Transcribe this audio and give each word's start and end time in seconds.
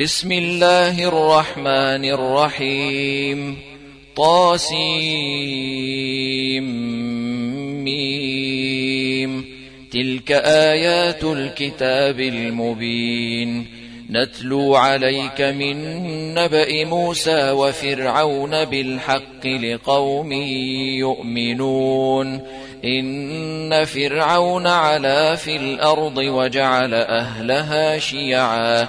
بسم 0.00 0.32
الله 0.32 1.08
الرحمن 1.08 2.04
الرحيم. 2.04 3.58
طاسيم. 4.16 5.04
ميم. 7.84 9.44
تلك 9.92 10.32
آيات 10.32 11.24
الكتاب 11.24 12.20
المبين. 12.20 13.66
نتلو 14.10 14.74
عليك 14.74 15.40
من 15.40 15.74
نبأ 16.34 16.84
موسى 16.84 17.50
وفرعون 17.50 18.64
بالحق 18.64 19.46
لقوم 19.46 20.32
يؤمنون. 20.98 22.40
إن 22.84 23.84
فرعون 23.84 24.66
علا 24.66 25.34
في 25.34 25.56
الأرض 25.56 26.18
وجعل 26.18 26.94
أهلها 26.94 27.98
شيعاً. 27.98 28.88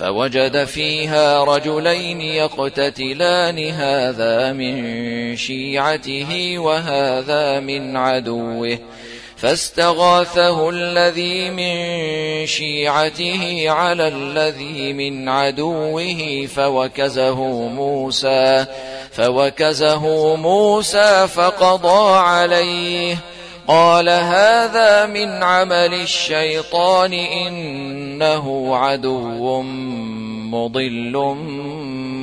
فوجد 0.00 0.64
فيها 0.64 1.44
رجلين 1.44 2.20
يقتتلان 2.20 3.58
هذا 3.58 4.52
من 4.52 5.36
شيعته 5.36 6.58
وهذا 6.58 7.60
من 7.60 7.96
عدوه. 7.96 8.78
فاستغاثه 9.36 10.70
الذي 10.70 11.50
من 11.50 11.76
شيعته 12.46 13.70
على 13.70 14.08
الذي 14.08 14.92
من 14.92 15.28
عدوه 15.28 16.46
فوكزه 16.56 17.44
موسى 17.68 18.66
فوكزه 19.12 20.36
موسى 20.36 21.28
فقضى 21.28 22.18
عليه. 22.18 23.16
قال 23.70 24.08
هذا 24.08 25.06
من 25.06 25.42
عمل 25.42 25.94
الشيطان 25.94 27.12
إنه 27.12 28.76
عدو 28.76 29.62
مضل 30.50 31.36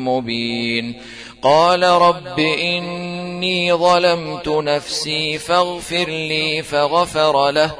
مبين. 0.03 0.93
قال 1.41 1.83
رب 1.83 2.39
إني 2.39 3.73
ظلمت 3.73 4.47
نفسي 4.47 5.37
فاغفر 5.37 6.09
لي 6.09 6.63
فغفر 6.63 7.51
له 7.51 7.71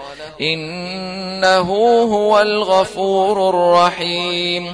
إنه 0.41 1.69
هو 2.03 2.41
الغفور 2.41 3.49
الرحيم. 3.49 4.73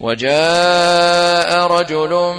وجاء 0.00 1.66
رجل 1.66 2.34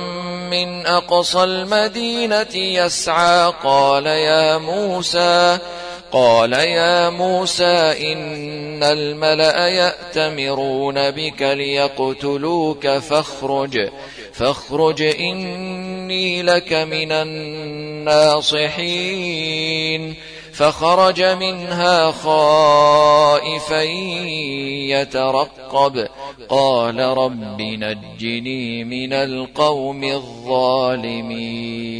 من 0.49 0.85
أقصى 0.85 1.43
المدينة 1.43 2.55
يسعى 2.55 3.53
قال 3.63 4.05
يا 4.05 4.57
موسى 4.57 5.59
قال 6.11 6.53
يا 6.53 7.09
موسى 7.09 8.13
إن 8.13 8.83
الملأ 8.83 9.67
يأتمرون 9.67 11.11
بك 11.11 11.41
ليقتلوك 11.41 12.87
فاخرج 12.87 13.89
فاخرج 14.33 15.01
إني 15.01 16.43
لك 16.43 16.73
من 16.73 17.11
الناصحين. 17.11 18.71
فخرج 20.53 21.21
منها 21.21 22.11
خائفا 22.11 23.81
يترقب 24.91 26.07
قال 26.50 27.00
رب 27.00 27.62
نجني 27.62 28.83
من 28.83 29.13
القوم 29.13 30.04
الظالمين. 30.04 31.92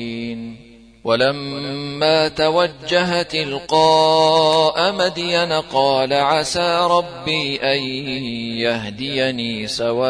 ولما 1.04 2.28
توجه 2.28 3.22
تلقاء 3.22 4.92
مدين 4.92 5.52
قال 5.52 6.14
عسى 6.14 6.88
ربي 6.92 7.60
أن 7.62 7.84
يهديني 8.58 9.68
سواء 9.68 10.08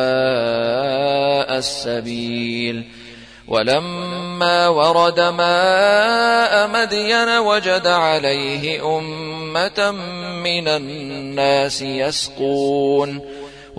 السبيل. 1.57 2.83
ولما 3.47 4.67
ورد 4.67 5.19
ماء 5.19 6.67
مدين 6.67 7.37
وجد 7.37 7.87
عليه 7.87 8.97
أمة 8.97 9.91
من 10.43 10.67
الناس 10.67 11.81
يسقون. 11.81 13.40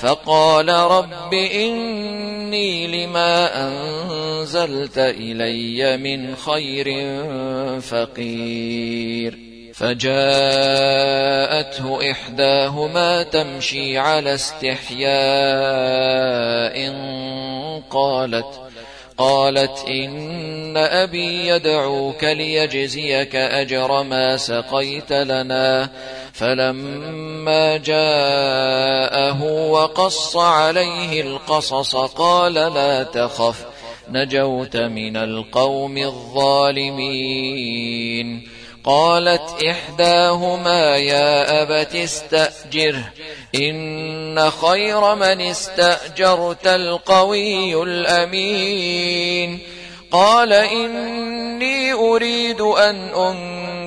فقال 0.00 0.68
رب 0.68 1.34
إني 1.34 2.86
لما 2.86 3.66
أنزلت 3.68 4.98
إلي 4.98 5.96
من 5.96 6.36
خير 6.36 6.86
فقير. 7.80 9.38
فجاءته 9.74 10.10
إحداهما 12.10 13.22
تمشي 13.22 13.98
على 13.98 14.34
استحياء 14.34 15.06
قالت 17.90 18.60
قالت 19.18 19.84
إن 19.88 20.76
أبي 20.76 21.46
يدعوك 21.46 22.24
ليجزيك 22.24 23.36
أجر 23.36 24.02
ما 24.02 24.36
سقيت 24.36 25.12
لنا. 25.12 25.90
فلما 26.38 27.76
جاءه 27.76 29.42
وقص 29.42 30.36
عليه 30.36 31.20
القصص 31.20 31.96
قال 31.96 32.54
لا 32.54 33.02
تخف 33.02 33.64
نجوت 34.08 34.76
من 34.76 35.16
القوم 35.16 35.98
الظالمين. 35.98 37.36
قالت 38.84 39.64
إحداهما 39.64 40.96
يا 40.96 41.62
أبت 41.62 41.94
استأجره 41.94 43.12
إن 43.54 44.50
خير 44.50 45.14
من 45.14 45.40
استأجرت 45.40 46.66
القوي 46.66 47.82
الأمين. 47.82 49.58
قال 50.12 50.52
إني 50.52 51.92
أريد 51.92 52.60
أن 52.60 53.10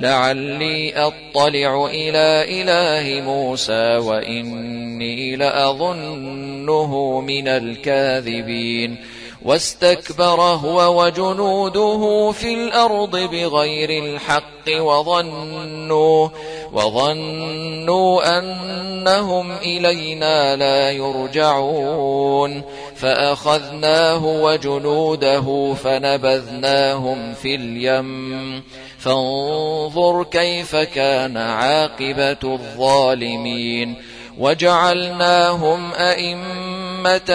لعلي 0.00 0.92
أطلع 0.96 1.86
إلى 1.86 2.44
إله 2.62 3.20
موسى 3.20 3.96
وإني 3.96 5.36
لأظنه 5.36 7.20
من 7.20 7.48
الكاذبين. 7.48 8.96
واستكبر 9.42 10.40
هو 10.40 11.04
وجنوده 11.04 12.30
في 12.30 12.54
الأرض 12.54 13.16
بغير 13.16 14.04
الحق 14.04 14.80
وظنوا 14.80 16.28
وظنوا 16.72 18.38
أنهم 18.38 19.52
إلينا 19.52 20.56
لا 20.56 20.90
يرجعون. 20.90 22.62
فأخذناه 22.96 24.24
وجنوده 24.24 25.74
فنبذناهم 25.74 27.34
في 27.34 27.54
اليم. 27.54 28.62
فانظر 29.00 30.24
كيف 30.24 30.76
كان 30.76 31.36
عاقبة 31.36 32.36
الظالمين. 32.44 33.94
وجعلناهم 34.38 35.92
أئمة 35.92 37.30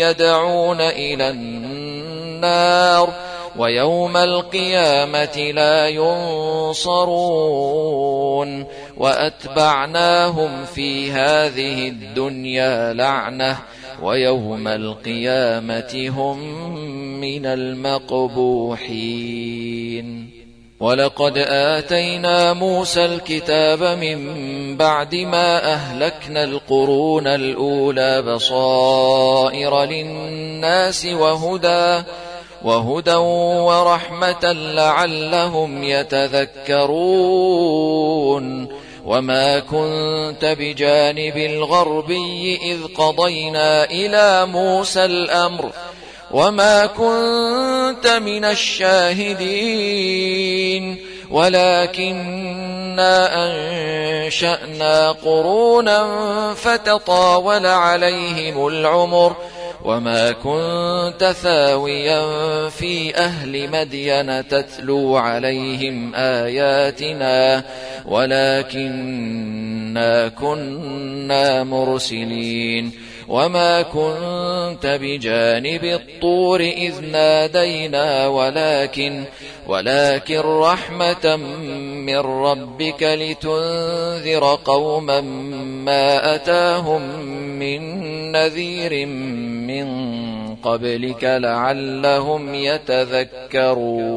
يدعون 0.00 0.80
إلى 0.80 1.30
النار 1.30 3.12
ويوم 3.58 4.16
القيامة 4.16 5.36
لا 5.36 5.88
ينصرون. 5.88 7.06
وأتبعناهم 8.96 10.64
في 10.64 11.12
هذه 11.12 11.88
الدنيا 11.88 12.92
لعنة 12.92 13.58
ويوم 14.02 14.68
القيامة 14.68 16.12
هم 16.16 16.38
من 17.20 17.46
المقبوحين. 17.46 20.35
ولقد 20.80 21.38
آتينا 21.48 22.52
موسى 22.52 23.04
الكتاب 23.04 23.82
من 23.82 24.76
بعد 24.76 25.14
ما 25.14 25.72
أهلكنا 25.72 26.44
القرون 26.44 27.26
الأولى 27.26 28.22
بصائر 28.22 29.84
للناس 29.84 31.06
وهدى 31.06 32.02
وهدى 32.64 33.14
ورحمة 33.14 34.52
لعلهم 34.52 35.82
يتذكرون. 35.84 37.16
وما 39.06 39.58
كنت 39.58 40.56
بجانب 40.58 41.36
الغربي 41.36 42.58
إذ 42.62 42.78
قضينا 42.98 43.84
إلى 43.84 44.46
موسى 44.46 45.04
الأمر 45.04 45.70
وما 46.30 46.86
كنت 46.86 48.06
من 48.06 48.44
الشاهدين 48.44 49.96
ولكنا 51.30 53.16
أنشأنا 54.26 55.12
قرونا 55.12 56.54
فتطاول 56.54 57.66
عليهم 57.66 58.66
العمر 58.66 59.36
وما 59.84 60.32
كنت 60.32 61.34
ثاويا 61.42 62.22
في 62.68 63.16
أهل 63.16 63.70
مدين 63.70 64.48
تتلو 64.48 65.16
عليهم 65.16 66.14
آياتنا 66.14 67.64
ولكنا 68.06 69.48
كنا 70.28 71.64
مرسلين 71.64 73.05
وما 73.28 73.82
كنت 73.82 74.98
بجانب 75.02 75.84
الطور 75.84 76.60
إذ 76.60 77.00
نادينا 77.00 78.26
ولكن 78.26 79.24
ولكن 79.66 80.40
رحمة 80.40 81.36
من 82.06 82.18
ربك 82.18 83.02
لتنذر 83.02 84.58
قوما 84.64 85.20
ما 85.84 86.34
أتاهم 86.34 87.20
من 87.58 87.82
نذير 88.32 89.06
من 89.66 89.86
قبلك 90.56 91.24
لعلهم 91.24 92.54
يتذكرون 92.54 94.16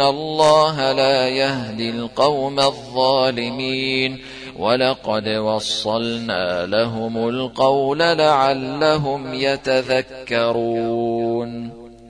الله 0.00 0.92
لا 0.92 1.28
يهدي 1.28 1.90
القوم 1.90 2.60
الظالمين 2.60 4.18
ولقد 4.58 5.28
وصلنا 5.28 6.66
لهم 6.66 7.28
القول 7.28 7.98
لعلهم 7.98 9.34
يتذكرون 9.34 10.66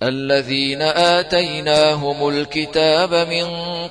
الذين 0.03 0.83
آتيناهم 0.83 2.29
الكتاب 2.29 3.15
من 3.15 3.47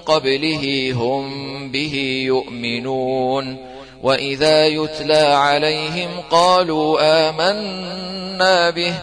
قبله 0.05 0.93
هم 0.93 1.25
به 1.71 2.23
يؤمنون 2.27 3.57
وإذا 4.03 4.67
يتلى 4.67 5.17
عليهم 5.17 6.09
قالوا 6.31 6.97
آمنا 7.29 8.69
به 8.69 8.93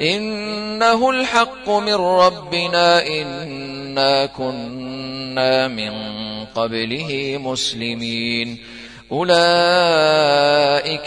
إنه 0.00 1.10
الحق 1.10 1.68
من 1.68 1.94
ربنا 1.94 3.06
إنا 3.06 4.26
كنا 4.26 5.68
من 5.68 5.92
قبله 6.54 7.40
مسلمين. 7.40 8.58
أولئك 9.12 9.48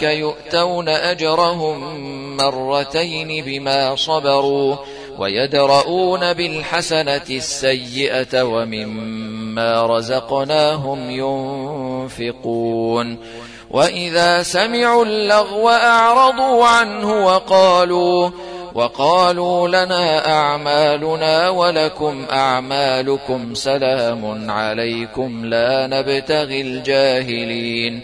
يؤتون 0.02 0.88
أجرهم 0.88 1.96
مرتين 2.36 3.44
بما 3.44 3.96
صبروا 3.96 4.76
ويدرؤون 5.18 6.32
بالحسنة 6.32 7.26
السيئة 7.30 8.42
ومما 8.42 9.86
رزقناهم 9.86 11.10
ينفقون. 12.10 13.18
وإذا 13.70 14.42
سمعوا 14.42 15.04
اللغو 15.04 15.68
أعرضوا 15.68 16.66
عنه 16.66 17.26
وقالوا 17.26 18.30
وقالوا 18.78 19.68
لنا 19.68 20.32
أعمالنا 20.32 21.48
ولكم 21.48 22.26
أعمالكم 22.30 23.54
سلام 23.54 24.50
عليكم 24.50 25.44
لا 25.44 25.86
نبتغي 25.86 26.60
الجاهلين. 26.60 28.00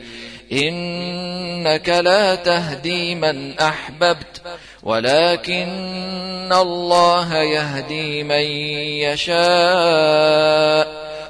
إنك 0.52 1.88
لا 1.88 2.34
تهدي 2.34 3.14
من 3.14 3.58
أحببت 3.58 4.42
ولكن 4.82 6.52
الله 6.52 7.34
يهدي 7.34 8.22
من 8.22 8.44
يشاء 9.06 10.86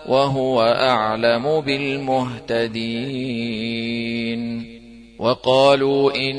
وهو 0.09 0.63
أعلم 0.63 1.61
بالمهتدين. 1.61 2.75
وقالوا 5.19 6.15
إن 6.15 6.35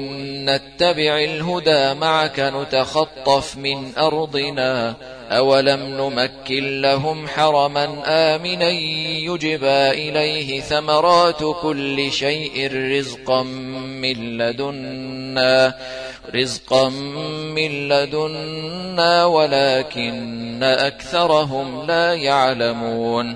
نتبع 0.50 1.20
الهدى 1.20 1.94
معك 1.94 2.40
نتخطف 2.40 3.58
من 3.58 3.98
أرضنا 3.98 4.96
أولم 5.32 5.80
نمكن 5.80 6.82
لهم 6.82 7.28
حرما 7.28 8.04
آمنا 8.06 8.70
يجبى 9.30 9.90
إليه 9.92 10.62
ثمرات 10.62 11.44
كل 11.62 12.12
شيء 12.12 12.74
رزقا 12.74 13.44
من 13.44 14.38
لدنا 14.38 15.74
رزقا 16.36 16.90
من 17.56 17.90
لدنا 17.90 19.26
ولكن 19.26 20.64
أكثرهم 20.64 21.86
لا 21.88 22.14
يعلمون. 22.14 23.36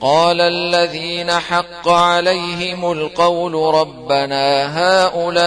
قال 0.00 0.40
الذين 0.40 1.30
حق 1.30 1.88
عليهم 1.88 2.92
القول 2.92 3.74
ربنا 3.74 4.66
هؤلاء 4.78 5.38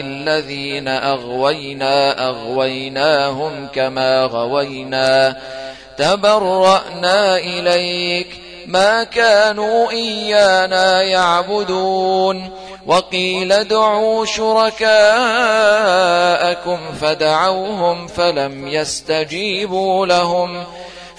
الذين 0.00 0.88
أغوينا 0.88 2.28
أغويناهم 2.28 3.68
كما 3.74 4.24
غوينا 4.24 5.36
تبرأنا 5.98 7.36
إليك 7.36 8.28
ما 8.66 9.04
كانوا 9.04 9.90
إيانا 9.90 11.02
يعبدون 11.02 12.50
وقيل 12.86 13.52
ادعوا 13.52 14.24
شركاءكم 14.24 14.88
فدعوهم 17.00 18.06
فلم 18.06 18.68
يستجيبوا 18.68 20.06
لهم 20.06 20.64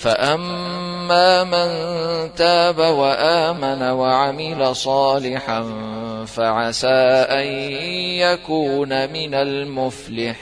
فأما 0.00 1.44
من 1.44 1.70
تاب 2.34 2.78
وآمن 2.78 3.82
وعمل 3.82 4.76
صالحا 4.76 5.66
فعسى 6.26 7.26
أن 7.28 7.46
يكون 8.16 9.12
من 9.12 9.34
المفلحين 9.34 10.40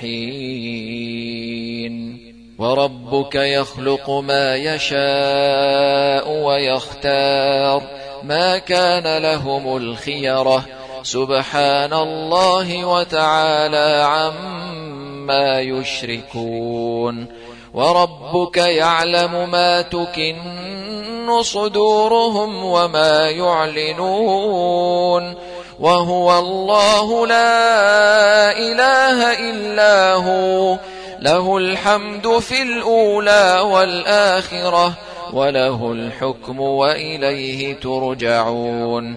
وربك 2.59 3.35
يخلق 3.35 4.11
ما 4.11 4.57
يشاء 4.57 6.31
ويختار 6.44 7.83
ما 8.23 8.59
كان 8.59 9.23
لهم 9.23 9.77
الخيرة 9.77 10.64
سبحان 11.03 11.92
الله 11.92 12.85
وتعالى 12.85 14.03
عما 14.07 15.61
يشركون 15.61 17.38
وربك 17.74 18.57
يعلم 18.57 19.50
ما 19.50 19.83
تكن 19.83 20.37
صدورهم 21.42 22.64
وما 22.64 23.31
يعلنون 23.31 25.35
وهو 25.81 26.38
الله 26.38 27.26
لا 27.26 28.59
إله 28.59 29.50
إلا 29.50 30.14
هو 30.14 30.78
له 31.20 31.57
الحمد 31.57 32.38
في 32.38 32.62
الأولى 32.62 33.61
والآخرة 33.64 34.92
وله 35.33 35.92
الحكم 35.92 36.61
وإليه 36.61 37.81
ترجعون 37.81 39.16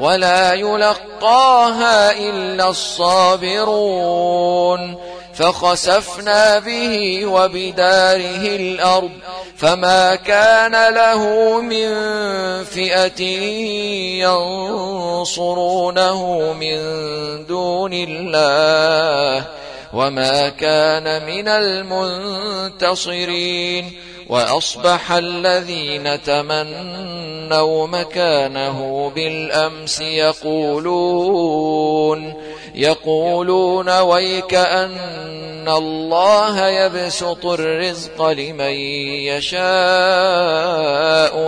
ولا 0.00 0.54
يلقاها 0.54 2.12
إلا 2.12 2.68
الصابرون. 2.68 4.30
فخسفنا 5.34 6.58
به 6.58 7.26
وبداره 7.26 8.56
الأرض 8.56 9.10
فما 9.56 10.14
كان 10.14 10.94
له 10.94 11.22
من 11.60 11.94
فئة 12.64 13.22
ينصرونه 15.20 16.52
من 16.52 16.78
دون 17.46 17.92
الله 17.92 19.44
وما 19.92 20.48
كان 20.48 21.26
من 21.26 21.48
المنتصرين. 22.68 23.04
وأصبح 24.30 25.12
الذين 25.12 26.22
تمنوا 26.22 27.86
مكانه 27.86 29.10
بالأمس 29.14 30.00
يقولون 30.00 31.70
يقولون 32.74 34.00
ويك 34.00 34.54
أن 34.54 35.68
الله 35.68 36.68
يبسط 36.68 37.46
الرزق 37.46 38.26
لمن 38.26 38.74
يشاء 39.30 39.60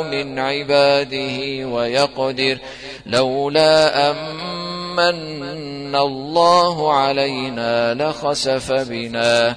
من 0.02 0.38
عباده 0.38 1.66
ويقدر 1.66 2.58
لولا 3.06 4.10
أمن 4.10 5.96
الله 5.96 6.92
علينا 6.92 7.94
لخسف 7.94 8.72
بنا. 8.72 9.56